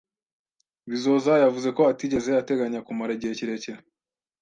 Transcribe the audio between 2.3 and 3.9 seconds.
ateganya kumara igihe kirekire.